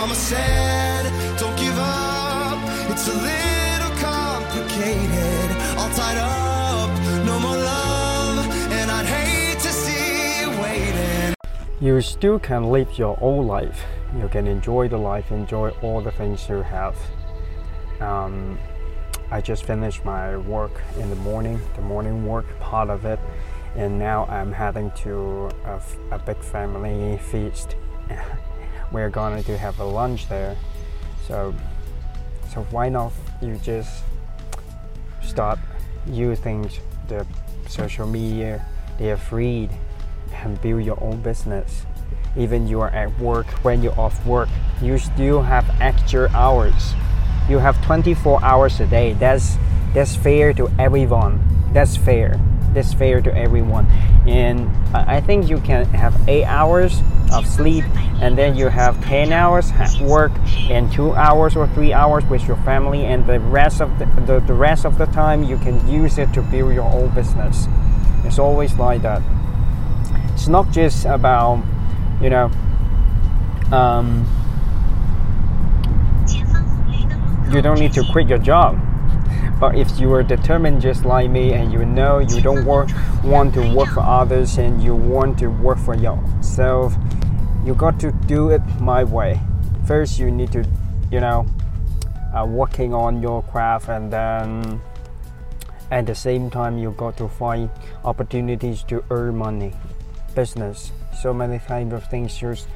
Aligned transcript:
mama 0.00 0.14
said, 0.14 1.02
don't 1.38 1.58
give 1.58 1.76
up. 1.76 2.58
It's 2.88 3.08
a 3.08 3.16
little 3.30 3.94
complicated, 3.98 5.50
all 5.76 5.90
tied 5.90 6.18
up. 6.18 6.90
No 7.26 7.40
more 7.40 7.56
love, 7.56 8.46
and 8.70 8.92
I'd 8.92 9.06
hate 9.06 9.58
to 9.58 9.72
see 9.82 10.40
you 10.40 10.50
waiting. 10.62 11.34
you 11.80 12.00
still 12.00 12.38
can 12.38 12.70
live 12.70 12.96
your 12.96 13.18
own 13.20 13.48
life. 13.48 13.84
You 14.16 14.28
can 14.28 14.46
enjoy 14.46 14.86
the 14.86 14.98
life, 14.98 15.32
enjoy 15.32 15.70
all 15.82 16.00
the 16.00 16.12
things 16.12 16.48
you 16.48 16.62
have. 16.62 16.96
Um, 18.00 18.56
I 19.32 19.40
just 19.40 19.64
finished 19.64 20.04
my 20.04 20.36
work 20.36 20.80
in 20.96 21.10
the 21.10 21.16
morning, 21.16 21.60
the 21.74 21.82
morning 21.82 22.24
work 22.24 22.46
part 22.60 22.88
of 22.88 23.04
it, 23.04 23.18
and 23.74 23.98
now 23.98 24.26
I'm 24.26 24.52
heading 24.52 24.92
to 25.02 25.50
a 26.12 26.18
big 26.24 26.40
family 26.40 27.18
feast. 27.18 27.74
We're 28.92 29.10
going 29.10 29.44
to 29.44 29.58
have 29.58 29.78
a 29.80 29.84
lunch 29.84 30.28
there, 30.28 30.56
so 31.26 31.54
so 32.52 32.62
why 32.70 32.88
not 32.88 33.12
you 33.42 33.56
just 33.62 34.02
start 35.22 35.58
using 36.06 36.70
the 37.08 37.26
social 37.68 38.06
media? 38.06 38.64
They 38.98 39.10
are 39.10 39.16
free 39.16 39.68
and 40.32 40.60
build 40.62 40.84
your 40.84 41.02
own 41.02 41.20
business. 41.20 41.84
Even 42.36 42.66
you 42.66 42.80
are 42.80 42.90
at 42.90 43.16
work, 43.18 43.46
when 43.62 43.82
you're 43.82 43.98
off 43.98 44.24
work, 44.24 44.48
you 44.80 44.96
still 44.98 45.42
have 45.42 45.68
extra 45.80 46.30
hours. 46.32 46.94
You 47.48 47.58
have 47.58 47.82
24 47.84 48.42
hours 48.42 48.80
a 48.80 48.86
day. 48.86 49.12
That's 49.14 49.56
that's 49.94 50.14
fair 50.16 50.52
to 50.54 50.70
everyone. 50.78 51.40
That's 51.72 51.96
fair. 51.96 52.40
That's 52.74 52.92
fair 52.92 53.20
to 53.22 53.36
everyone. 53.36 53.86
And 54.26 54.68
I 54.94 55.16
I 55.16 55.20
think 55.20 55.48
you 55.48 55.58
can 55.58 55.84
have 55.86 56.14
eight 56.28 56.44
hours 56.44 57.02
of 57.32 57.46
sleep, 57.46 57.84
and 58.22 58.38
then 58.38 58.56
you 58.56 58.68
have 58.68 59.02
10 59.04 59.32
hours 59.32 59.70
at 59.72 60.00
work, 60.00 60.32
and 60.70 60.90
two 60.92 61.12
hours 61.14 61.56
or 61.56 61.66
three 61.68 61.92
hours 61.92 62.24
with 62.26 62.46
your 62.46 62.56
family, 62.58 63.04
and 63.04 63.26
the 63.26 63.40
rest 63.40 63.80
of 63.80 63.98
the, 63.98 64.06
the, 64.26 64.40
the 64.40 64.54
rest 64.54 64.86
of 64.86 64.96
the 64.96 65.06
time 65.06 65.42
you 65.42 65.58
can 65.58 65.76
use 65.88 66.18
it 66.18 66.32
to 66.32 66.42
build 66.42 66.72
your 66.72 66.84
own 66.84 67.14
business. 67.14 67.66
It's 68.24 68.38
always 68.38 68.74
like 68.76 69.02
that 69.02 69.22
it's 70.38 70.46
not 70.46 70.70
just 70.70 71.04
about 71.04 71.64
you 72.22 72.30
know 72.30 72.48
um, 73.72 74.24
you 77.50 77.60
don't 77.60 77.80
need 77.80 77.92
to 77.92 78.04
quit 78.12 78.28
your 78.28 78.38
job 78.38 78.78
but 79.60 79.74
if 79.74 79.98
you 79.98 80.12
are 80.12 80.22
determined 80.22 80.80
just 80.80 81.04
like 81.04 81.30
me 81.30 81.52
and 81.52 81.72
you 81.72 81.84
know 81.84 82.18
you 82.18 82.40
don't 82.40 82.64
work, 82.64 82.88
want 83.24 83.54
to 83.54 83.74
work 83.74 83.88
for 83.88 84.00
others 84.00 84.58
and 84.58 84.82
you 84.82 84.94
want 84.94 85.38
to 85.38 85.48
work 85.48 85.78
for 85.78 85.94
yourself 85.94 86.94
you 87.68 87.74
got 87.74 88.00
to 88.00 88.12
do 88.26 88.48
it 88.48 88.62
my 88.80 89.04
way. 89.04 89.38
First 89.86 90.18
you 90.18 90.30
need 90.30 90.52
to 90.52 90.66
you 91.10 91.20
know 91.20 91.46
uh, 92.34 92.46
working 92.46 92.94
on 92.94 93.20
your 93.20 93.42
craft 93.42 93.88
and 93.88 94.10
then 94.10 94.80
at 95.90 96.06
the 96.06 96.14
same 96.14 96.50
time 96.50 96.78
you 96.78 96.92
got 96.92 97.16
to 97.18 97.28
find 97.28 97.70
opportunities 98.04 98.82
to 98.84 99.04
earn 99.10 99.36
money 99.36 99.72
business. 100.34 100.92
So 101.20 101.34
many 101.34 101.58
kind 101.58 101.92
of 101.92 102.04
things 102.08 102.40
there's 102.40 102.66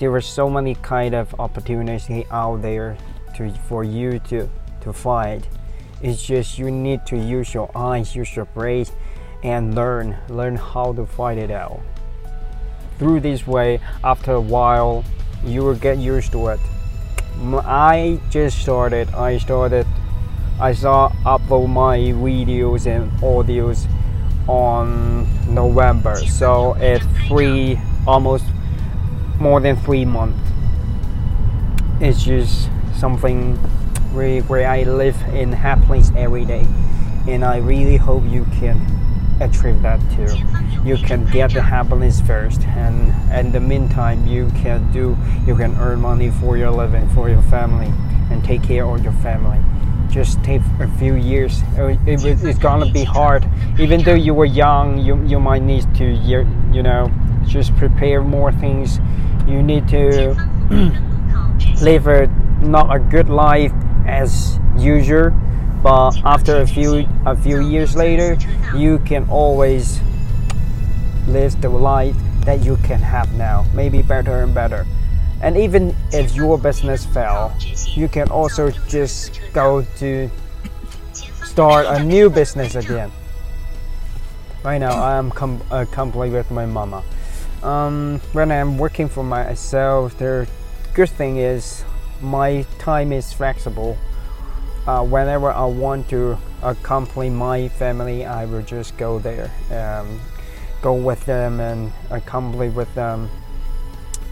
there 0.00 0.12
are 0.14 0.20
so 0.20 0.48
many 0.50 0.74
kind 0.76 1.14
of 1.14 1.32
opportunities 1.38 2.26
out 2.32 2.62
there 2.62 2.96
to 3.36 3.52
for 3.68 3.84
you 3.84 4.18
to 4.30 4.48
to 4.80 4.92
find 4.92 5.46
it's 6.02 6.22
just 6.22 6.58
you 6.58 6.70
need 6.70 7.04
to 7.06 7.16
use 7.16 7.52
your 7.54 7.70
eyes 7.74 8.14
use 8.14 8.34
your 8.34 8.46
brain 8.46 8.86
and 9.42 9.74
learn 9.74 10.16
learn 10.28 10.56
how 10.56 10.92
to 10.92 11.06
fight 11.06 11.38
it 11.38 11.50
out 11.50 11.80
through 12.98 13.20
this 13.20 13.46
way 13.46 13.80
after 14.04 14.32
a 14.32 14.40
while 14.40 15.04
you 15.44 15.62
will 15.62 15.74
get 15.74 15.98
used 15.98 16.32
to 16.32 16.48
it 16.48 16.60
I 17.64 18.20
just 18.30 18.58
started 18.58 19.08
i 19.10 19.38
started 19.38 19.86
i 20.58 20.72
saw 20.72 21.08
upload 21.24 21.68
my 21.68 21.98
videos 21.98 22.86
and 22.86 23.10
audios 23.20 23.86
on 24.50 25.28
November, 25.54 26.16
so 26.16 26.74
it's 26.80 27.04
three 27.28 27.78
almost 28.06 28.44
more 29.38 29.60
than 29.60 29.76
three 29.76 30.04
months. 30.04 30.38
It's 32.00 32.24
just 32.24 32.68
something 32.98 33.58
where, 34.12 34.40
where 34.42 34.68
I 34.68 34.82
live 34.84 35.16
in 35.34 35.52
happiness 35.52 36.10
every 36.16 36.44
day, 36.44 36.66
and 37.28 37.44
I 37.44 37.58
really 37.58 37.96
hope 37.96 38.24
you 38.26 38.44
can 38.58 38.80
achieve 39.40 39.82
that 39.82 40.00
too. 40.14 40.36
You 40.86 40.96
can 40.96 41.26
get 41.26 41.52
the 41.52 41.62
happiness 41.62 42.20
first, 42.20 42.62
and 42.62 43.14
in 43.32 43.52
the 43.52 43.60
meantime, 43.60 44.26
you 44.26 44.50
can 44.56 44.90
do 44.92 45.16
you 45.46 45.56
can 45.56 45.74
earn 45.76 46.00
money 46.00 46.30
for 46.30 46.56
your 46.56 46.70
living, 46.70 47.08
for 47.10 47.28
your 47.28 47.42
family, 47.42 47.92
and 48.30 48.42
take 48.44 48.62
care 48.62 48.84
of 48.86 49.02
your 49.02 49.12
family 49.14 49.58
just 50.10 50.42
take 50.42 50.60
a 50.80 50.88
few 50.98 51.14
years. 51.14 51.62
Uh, 51.78 51.96
It, 52.04 52.24
it, 52.24 52.42
it's 52.44 52.58
gonna 52.58 52.90
be 52.90 53.04
hard. 53.04 53.46
Even 53.78 54.02
though 54.02 54.14
you 54.14 54.34
were 54.34 54.44
young, 54.44 54.98
you, 54.98 55.24
you 55.24 55.38
might 55.38 55.62
need 55.62 55.86
to, 55.94 56.04
you, 56.04 56.46
you 56.72 56.82
know, 56.82 57.10
just 57.46 57.74
prepare 57.76 58.20
more 58.20 58.52
things. 58.52 58.98
You 59.46 59.62
need 59.62 59.86
to 59.88 60.34
live 61.82 62.06
a 62.08 62.26
not 62.60 62.94
a 62.94 62.98
good 62.98 63.28
life 63.28 63.72
as 64.10 64.58
usual, 64.76 65.30
but 65.82 66.12
after 66.24 66.58
a 66.58 66.66
few 66.66 67.06
a 67.24 67.36
few 67.36 67.60
years 67.60 67.96
later, 67.96 68.36
you 68.74 68.98
can 69.06 69.28
always 69.30 70.00
live 71.26 71.60
the 71.60 71.68
life 71.68 72.16
that 72.44 72.62
you 72.64 72.76
can 72.82 73.00
have 73.00 73.32
now, 73.34 73.64
maybe 73.74 74.02
better 74.02 74.42
and 74.42 74.52
better. 74.52 74.86
And 75.42 75.56
even 75.56 75.96
if 76.12 76.34
your 76.34 76.58
business 76.58 77.06
fail, 77.06 77.54
you 77.94 78.08
can 78.08 78.28
also 78.28 78.70
just 78.88 79.40
go 79.52 79.82
to 79.98 80.30
start 81.44 81.86
a 81.86 82.04
new 82.04 82.28
business 82.28 82.74
again. 82.74 83.10
Right 84.62 84.78
now, 84.78 84.92
I'm 85.02 85.30
com- 85.30 85.62
uh, 85.70 85.86
complete 85.90 86.32
with 86.32 86.50
my 86.50 86.66
mama. 86.66 87.02
Um, 87.62 88.20
when 88.32 88.52
I'm 88.52 88.76
working 88.76 89.08
for 89.08 89.24
myself, 89.24 90.18
the 90.18 90.46
good 90.92 91.08
thing 91.08 91.38
is 91.38 91.84
my 92.20 92.66
time 92.78 93.12
is 93.12 93.32
flexible. 93.32 93.96
Uh, 94.86 95.04
whenever 95.04 95.50
I 95.50 95.66
want 95.66 96.08
to 96.10 96.38
accompany 96.62 97.30
my 97.30 97.68
family, 97.68 98.24
I 98.24 98.44
will 98.44 98.62
just 98.62 98.96
go 98.96 99.18
there, 99.18 99.50
um, 99.70 100.20
go 100.82 100.94
with 100.94 101.24
them, 101.26 101.60
and 101.60 101.92
accompany 102.10 102.68
with 102.68 102.94
them 102.94 103.30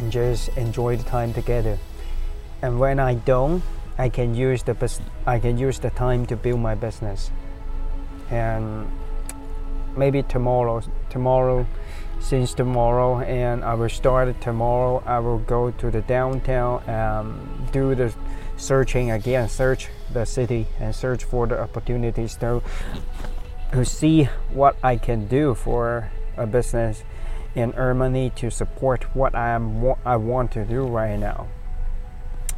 and 0.00 0.10
just 0.10 0.48
enjoy 0.56 0.96
the 0.96 1.04
time 1.04 1.32
together. 1.32 1.78
And 2.62 2.80
when 2.80 2.98
I 2.98 3.14
don't, 3.14 3.62
I 3.98 4.08
can 4.08 4.34
use 4.34 4.62
the 4.62 4.74
bus- 4.74 5.00
I 5.26 5.38
can 5.38 5.58
use 5.58 5.78
the 5.78 5.90
time 5.90 6.26
to 6.26 6.36
build 6.36 6.60
my 6.60 6.74
business. 6.74 7.30
And 8.30 8.90
maybe 9.96 10.22
tomorrow, 10.22 10.82
tomorrow, 11.10 11.66
since 12.20 12.54
tomorrow, 12.54 13.20
and 13.20 13.64
I 13.64 13.74
will 13.74 13.88
start 13.88 14.40
tomorrow. 14.40 15.02
I 15.06 15.18
will 15.18 15.38
go 15.38 15.70
to 15.70 15.90
the 15.90 16.02
downtown 16.02 16.82
and 16.86 17.72
do 17.72 17.94
the 17.94 18.12
searching 18.56 19.10
again, 19.10 19.48
search 19.48 19.88
the 20.12 20.24
city 20.24 20.66
and 20.78 20.94
search 20.94 21.24
for 21.24 21.46
the 21.46 21.60
opportunities 21.60 22.36
to 22.36 22.62
to 23.72 23.84
see 23.84 24.24
what 24.52 24.76
I 24.82 24.96
can 24.96 25.26
do 25.28 25.54
for 25.54 26.10
a 26.36 26.46
business 26.46 27.04
and 27.54 27.72
earn 27.76 27.98
money 27.98 28.30
to 28.30 28.50
support 28.50 29.04
what 29.14 29.34
I 29.34 29.50
am 29.50 29.80
wa- 29.80 29.96
I 30.04 30.16
want 30.16 30.50
to 30.52 30.64
do 30.64 30.86
right 30.86 31.18
now. 31.18 31.46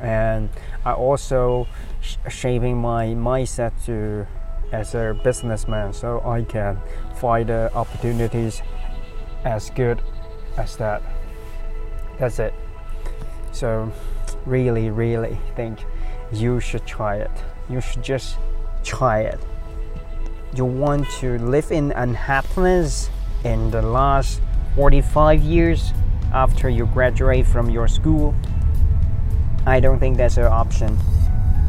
And 0.00 0.48
I 0.84 0.92
also 0.92 1.66
sh- 2.00 2.16
shaping 2.28 2.78
my 2.78 3.08
mindset 3.08 3.72
to 3.86 4.26
as 4.72 4.94
a 4.94 5.14
businessman, 5.22 5.92
so 5.92 6.20
I 6.24 6.42
can 6.42 6.78
find 7.16 7.48
the 7.48 7.70
opportunities 7.74 8.62
as 9.44 9.70
good 9.70 10.00
as 10.56 10.76
that. 10.76 11.02
That's 12.18 12.38
it. 12.38 12.54
So, 13.52 13.92
really, 14.46 14.90
really 14.90 15.38
think 15.56 15.78
you 16.32 16.60
should 16.60 16.86
try 16.86 17.16
it. 17.16 17.30
You 17.68 17.80
should 17.80 18.02
just 18.02 18.36
try 18.82 19.20
it. 19.20 19.40
You 20.54 20.64
want 20.64 21.08
to 21.20 21.38
live 21.38 21.70
in 21.72 21.92
unhappiness 21.92 23.10
in 23.44 23.70
the 23.70 23.82
last 23.82 24.40
45 24.76 25.42
years 25.42 25.92
after 26.32 26.68
you 26.68 26.86
graduate 26.86 27.46
from 27.46 27.70
your 27.70 27.88
school? 27.88 28.34
I 29.66 29.80
don't 29.80 29.98
think 29.98 30.16
that's 30.16 30.36
an 30.36 30.44
option. 30.44 30.98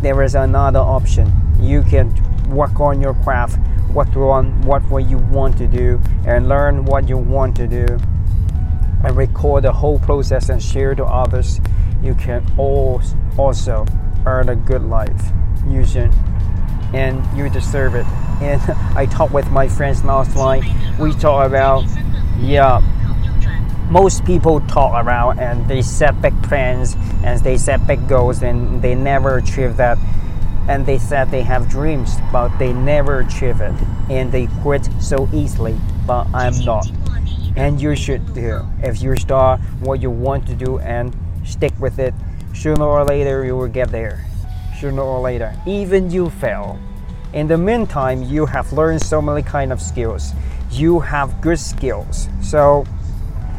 There 0.01 0.21
is 0.21 0.35
another 0.35 0.79
option. 0.79 1.31
You 1.59 1.81
can 1.83 2.13
work 2.49 2.79
on 2.79 2.99
your 2.99 3.13
craft, 3.13 3.57
work 3.95 4.15
on 4.17 4.61
what 4.63 4.83
what 4.89 5.09
you 5.09 5.17
want 5.17 5.57
to 5.57 5.67
do, 5.67 5.99
and 6.27 6.49
learn 6.49 6.83
what 6.83 7.07
you 7.07 7.17
want 7.17 7.55
to 7.55 7.67
do, 7.67 7.85
and 9.03 9.15
record 9.15 9.63
the 9.63 9.71
whole 9.71 9.97
process 9.99 10.49
and 10.49 10.61
share 10.61 10.93
to 10.93 11.05
others. 11.05 11.61
You 12.03 12.13
can 12.15 12.45
al- 12.59 13.01
also 13.37 13.85
earn 14.25 14.49
a 14.49 14.55
good 14.55 14.83
life 14.83 15.31
using, 15.67 16.13
and 16.93 17.25
you 17.37 17.49
deserve 17.49 17.95
it. 17.95 18.05
And 18.41 18.61
I 18.97 19.05
talked 19.05 19.33
with 19.33 19.49
my 19.49 19.67
friends 19.69 20.03
last 20.03 20.35
night. 20.35 20.63
We 20.99 21.13
talked 21.13 21.47
about, 21.47 21.85
yeah, 22.39 22.81
most 23.89 24.25
people 24.25 24.59
talk 24.61 25.05
around 25.05 25.39
and 25.39 25.67
they 25.67 25.81
set 25.81 26.21
big 26.21 26.41
plans 26.43 26.95
and 27.23 27.39
they 27.41 27.57
set 27.57 27.85
big 27.85 28.07
goals 28.07 28.41
and 28.41 28.81
they 28.81 28.95
never 28.95 29.37
achieve 29.37 29.77
that 29.77 29.97
and 30.67 30.85
they 30.85 30.97
said 30.97 31.29
they 31.31 31.41
have 31.41 31.69
dreams 31.69 32.17
but 32.31 32.55
they 32.57 32.73
never 32.73 33.19
achieve 33.19 33.61
it. 33.61 33.73
And 34.09 34.31
they 34.31 34.47
quit 34.61 34.87
so 34.99 35.29
easily 35.33 35.75
but 36.05 36.27
i'm 36.33 36.57
not. 36.65 36.89
And 37.55 37.81
you 37.81 37.95
should 37.95 38.33
do. 38.33 38.65
If 38.83 39.01
you 39.01 39.15
start 39.15 39.61
what 39.79 40.01
you 40.01 40.09
want 40.09 40.45
to 40.47 40.55
do 40.55 40.79
and 40.79 41.15
stick 41.45 41.73
with 41.79 41.99
it 41.99 42.13
sooner 42.53 42.83
or 42.83 43.05
later 43.05 43.45
you 43.45 43.55
will 43.55 43.67
get 43.67 43.91
there. 43.91 44.25
Sooner 44.79 45.01
or 45.01 45.19
later. 45.21 45.55
Even 45.65 46.11
you 46.11 46.29
fail. 46.29 46.79
In 47.33 47.47
the 47.47 47.57
meantime 47.57 48.23
you 48.23 48.45
have 48.45 48.73
learned 48.73 49.01
so 49.01 49.21
many 49.21 49.41
kind 49.41 49.71
of 49.71 49.81
skills. 49.81 50.33
You 50.71 50.99
have 50.99 51.41
good 51.41 51.59
skills. 51.59 52.27
So 52.41 52.85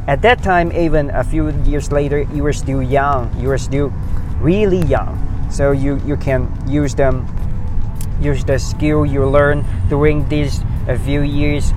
at 0.07 0.23
that 0.23 0.41
time, 0.41 0.71
even 0.73 1.11
a 1.11 1.25
few 1.25 1.51
years 1.65 1.91
later, 1.91 2.23
you 2.33 2.45
were 2.45 2.53
still 2.53 2.81
young. 2.81 3.35
You 3.41 3.49
were 3.49 3.59
still 3.59 3.89
really 4.41 4.83
young. 4.83 5.19
So 5.51 5.73
you, 5.73 6.01
you 6.05 6.17
can 6.17 6.51
use 6.69 6.95
them, 6.95 7.27
use 8.21 8.45
the 8.45 8.59
skill 8.59 9.07
you 9.07 9.27
learn 9.27 9.65
during 9.89 10.29
these 10.29 10.61
a 10.89 10.99
few 10.99 11.23
years 11.23 11.73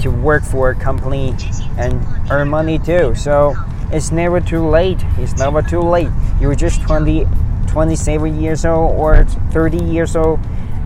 to 0.00 0.10
work 0.10 0.44
for 0.44 0.70
a 0.70 0.74
company 0.74 1.34
and 1.76 2.00
earn 2.30 2.48
money 2.48 2.78
too. 2.78 3.14
So 3.14 3.54
it's 3.90 4.12
never 4.12 4.40
too 4.40 4.66
late. 4.68 4.98
It's 5.18 5.36
never 5.36 5.62
too 5.62 5.80
late. 5.80 6.10
You're 6.40 6.54
just 6.54 6.82
20, 6.82 7.26
27 7.66 8.40
years 8.40 8.64
old 8.64 8.94
or 8.96 9.24
30 9.24 9.84
years 9.84 10.14
old. 10.16 10.40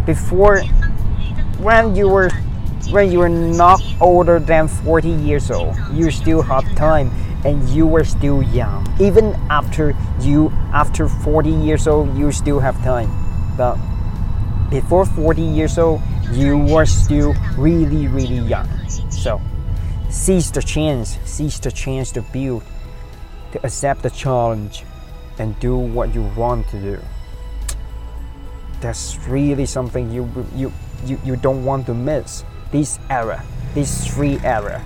Before, 0.07 0.63
when 1.59 1.95
you 1.95 2.09
were 2.09 2.31
when 2.93 3.11
you 3.11 3.23
are 3.23 3.29
not 3.29 3.83
older 4.03 4.39
than 4.39 4.69
40 4.69 5.09
years 5.09 5.51
old, 5.51 5.75
you 5.93 6.11
still 6.11 6.43
have 6.43 6.63
time 6.77 7.11
and 7.43 7.67
you 7.71 7.97
are 7.97 8.05
still 8.05 8.43
young. 8.43 8.87
Even 9.01 9.35
after 9.49 9.97
you 10.21 10.51
after 10.75 11.09
40 11.09 11.49
years 11.51 11.87
old, 11.87 12.17
you 12.17 12.31
still 12.31 12.61
have 12.61 12.77
time. 12.85 13.11
But 13.57 13.79
before 14.69 15.07
40 15.07 15.41
years 15.41 15.79
old, 15.79 16.03
you 16.33 16.77
are 16.77 16.85
still 16.85 17.35
really 17.57 18.09
really 18.09 18.41
young. 18.47 18.69
So 19.11 19.41
seize 20.11 20.51
the 20.53 20.63
chance, 20.63 21.19
seize 21.25 21.59
the 21.61 21.73
chance 21.73 22.13
to 22.13 22.21
build, 22.21 22.63
to 23.53 23.65
accept 23.65 24.03
the 24.03 24.11
challenge 24.11 24.85
and 25.39 25.59
do 25.61 25.77
what 25.77 26.15
you 26.15 26.25
want 26.37 26.69
to 26.69 26.79
do. 26.79 27.01
That's 28.83 29.17
really 29.27 29.65
something 29.65 30.13
you 30.13 30.29
you 30.55 30.73
you, 31.07 31.19
you 31.25 31.37
don't 31.37 31.65
want 31.65 31.87
to 31.87 31.95
miss 31.95 32.45
this 32.73 32.99
era, 33.09 33.45
this 33.75 34.07
three 34.09 34.39
era. 34.41 34.83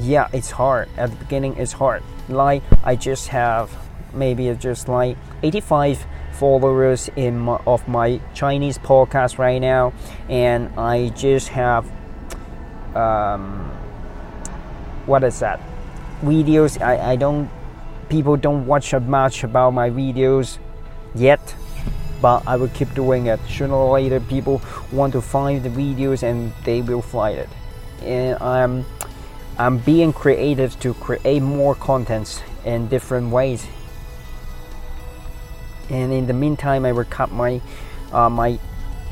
Yeah, 0.00 0.28
it's 0.32 0.50
hard. 0.50 0.88
At 0.96 1.10
the 1.10 1.16
beginning, 1.16 1.56
it's 1.56 1.72
hard. 1.72 2.02
Like 2.28 2.62
I 2.82 2.96
just 2.96 3.28
have 3.28 3.70
maybe 4.12 4.52
just 4.54 4.88
like 4.88 5.16
85 5.42 6.04
followers 6.32 7.10
in 7.16 7.38
my, 7.38 7.60
of 7.66 7.86
my 7.86 8.20
Chinese 8.34 8.78
podcast 8.78 9.38
right 9.38 9.60
now, 9.60 9.92
and 10.28 10.72
I 10.78 11.10
just 11.10 11.48
have 11.48 11.84
um, 12.96 13.70
what 15.06 15.22
is 15.22 15.38
that? 15.40 15.60
Videos. 16.22 16.80
I, 16.80 17.12
I 17.12 17.16
don't. 17.16 17.50
People 18.08 18.36
don't 18.36 18.66
watch 18.66 18.92
much 18.92 19.44
about 19.44 19.70
my 19.70 19.90
videos 19.90 20.58
yet 21.14 21.54
but 22.20 22.42
I 22.46 22.56
will 22.56 22.68
keep 22.68 22.94
doing 22.94 23.26
it. 23.26 23.40
Sooner 23.48 23.74
or 23.74 23.94
later, 23.94 24.20
people 24.20 24.60
want 24.92 25.12
to 25.12 25.20
find 25.20 25.62
the 25.62 25.68
videos 25.68 26.22
and 26.22 26.52
they 26.64 26.82
will 26.82 27.02
find 27.02 27.38
it. 27.38 27.48
And 28.02 28.42
I'm, 28.42 28.84
I'm 29.58 29.78
being 29.78 30.12
creative 30.12 30.78
to 30.80 30.94
create 30.94 31.40
more 31.40 31.74
contents 31.74 32.42
in 32.64 32.88
different 32.88 33.30
ways. 33.30 33.66
And 35.88 36.12
in 36.12 36.26
the 36.26 36.32
meantime, 36.32 36.84
I 36.84 36.92
will 36.92 37.04
cut 37.04 37.32
my, 37.32 37.60
uh, 38.12 38.30
my 38.30 38.58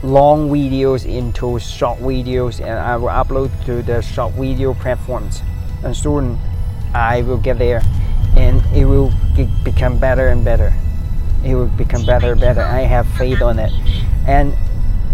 long 0.03 0.49
videos 0.49 1.05
into 1.05 1.59
short 1.59 1.99
videos 1.99 2.61
and 2.61 2.79
I 2.79 2.97
will 2.97 3.09
upload 3.09 3.51
to 3.67 3.83
the 3.83 4.01
short 4.01 4.33
video 4.35 4.75
platforms. 4.75 5.43
And 5.83 5.97
soon 5.97 6.39
I 6.95 7.23
will 7.23 7.39
get 7.39 7.59
there 7.59 7.83
and 8.37 8.63
it 8.75 8.85
will 8.85 9.13
become 9.65 9.99
better 9.99 10.29
and 10.29 10.45
better 10.45 10.73
it 11.44 11.55
will 11.55 11.67
become 11.67 12.05
better 12.05 12.32
and 12.32 12.40
better. 12.40 12.62
I 12.62 12.81
have 12.81 13.08
faith 13.08 13.43
on 13.43 13.58
it. 13.58 13.73
And 14.26 14.55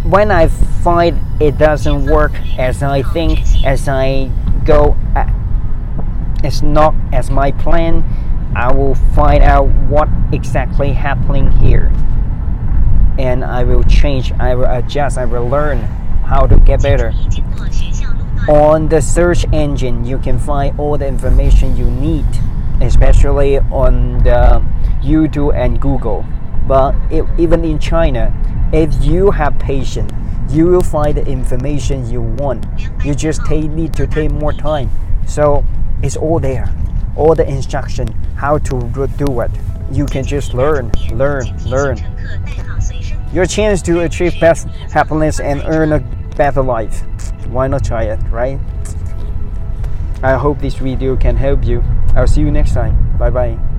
when 0.04 0.30
I 0.30 0.48
find 0.48 1.20
it 1.40 1.58
doesn't 1.58 2.06
work 2.06 2.32
as 2.58 2.82
I 2.82 3.02
think, 3.02 3.40
as 3.64 3.88
I 3.88 4.30
go, 4.64 4.96
uh, 5.14 5.30
it's 6.42 6.62
not 6.62 6.94
as 7.12 7.30
my 7.30 7.52
plan, 7.52 8.04
I 8.54 8.72
will 8.72 8.94
find 8.94 9.42
out 9.42 9.68
what 9.88 10.08
exactly 10.32 10.92
happening 10.92 11.50
here. 11.52 11.90
And 13.18 13.44
I 13.44 13.64
will 13.64 13.82
change, 13.84 14.32
I 14.32 14.54
will 14.54 14.70
adjust, 14.70 15.18
I 15.18 15.24
will 15.24 15.48
learn 15.48 15.78
how 16.24 16.46
to 16.46 16.58
get 16.58 16.82
better. 16.82 17.12
On 18.48 18.88
the 18.88 19.00
search 19.00 19.46
engine, 19.52 20.04
you 20.04 20.18
can 20.18 20.38
find 20.38 20.78
all 20.78 20.98
the 20.98 21.06
information 21.06 21.76
you 21.76 21.86
need, 21.90 22.26
especially 22.80 23.58
on 23.58 24.18
the 24.18 24.62
YouTube 25.04 25.54
and 25.54 25.80
Google. 25.80 26.24
But 26.66 26.94
if, 27.10 27.26
even 27.38 27.64
in 27.64 27.78
China, 27.78 28.32
if 28.72 29.04
you 29.04 29.30
have 29.30 29.58
patience, 29.58 30.10
you 30.50 30.66
will 30.66 30.82
find 30.82 31.16
the 31.16 31.26
information 31.26 32.08
you 32.10 32.22
want. 32.22 32.66
You 33.04 33.14
just 33.14 33.44
take, 33.44 33.70
need 33.70 33.94
to 33.94 34.06
take 34.06 34.30
more 34.30 34.52
time. 34.52 34.90
So 35.26 35.64
it's 36.02 36.16
all 36.16 36.40
there, 36.40 36.72
all 37.16 37.34
the 37.34 37.48
instruction 37.48 38.08
how 38.36 38.58
to 38.58 39.06
do 39.16 39.40
it. 39.40 39.50
You 39.90 40.06
can 40.06 40.24
just 40.24 40.54
learn, 40.54 40.90
learn, 41.12 41.46
learn. 41.64 41.98
Your 43.32 43.46
chance 43.46 43.82
to 43.82 44.00
achieve 44.00 44.38
best 44.40 44.66
happiness 44.92 45.40
and 45.40 45.62
earn 45.64 45.92
a 45.92 46.00
better 46.36 46.62
life. 46.62 47.02
Why 47.46 47.68
not 47.68 47.84
try 47.84 48.04
it, 48.04 48.20
right? 48.30 48.58
I 50.22 50.34
hope 50.34 50.58
this 50.58 50.76
video 50.76 51.16
can 51.16 51.36
help 51.36 51.64
you. 51.64 51.82
I'll 52.14 52.26
see 52.26 52.40
you 52.40 52.50
next 52.50 52.72
time. 52.72 53.16
Bye 53.18 53.30
bye. 53.30 53.73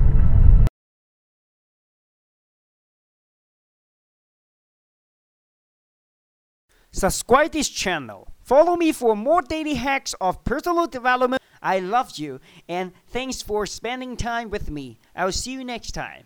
Subscribe 6.95 7.51
this 7.51 7.67
channel. 7.67 8.25
Follow 8.41 8.77
me 8.77 8.93
for 8.93 9.17
more 9.17 9.41
daily 9.41 9.73
hacks 9.73 10.15
of 10.21 10.41
personal 10.45 10.87
development. 10.87 11.41
I 11.61 11.79
love 11.79 12.17
you 12.17 12.39
and 12.69 12.93
thanks 13.09 13.41
for 13.41 13.65
spending 13.65 14.15
time 14.15 14.49
with 14.49 14.71
me. 14.71 14.99
I'll 15.13 15.33
see 15.33 15.51
you 15.51 15.65
next 15.65 15.91
time. 15.91 16.23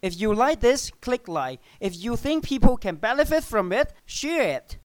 If 0.00 0.20
you 0.20 0.32
like 0.32 0.60
this, 0.60 0.92
click 1.00 1.26
like. 1.26 1.58
If 1.80 2.00
you 2.00 2.14
think 2.14 2.44
people 2.44 2.76
can 2.76 2.94
benefit 2.94 3.42
from 3.42 3.72
it, 3.72 3.92
share 4.06 4.42
it. 4.58 4.78